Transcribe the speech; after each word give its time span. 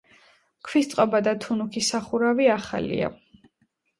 ქვის 0.67 0.87
წყობა 0.93 1.19
და 1.27 1.33
თუნუქის 1.43 1.91
სახურავი 1.95 2.47
ახალია. 2.53 3.13